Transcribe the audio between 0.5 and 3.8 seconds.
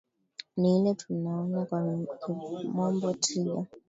ni ile tunaonya kwa kimombo trigger